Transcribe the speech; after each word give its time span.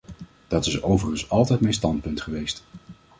Dat 0.47 0.65
is 0.65 0.81
overigens 0.81 1.29
altijd 1.29 1.59
mijn 1.59 1.73
standpunt 1.73 2.21
geweest. 2.21 2.63